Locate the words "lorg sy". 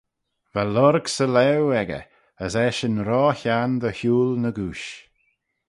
0.75-1.25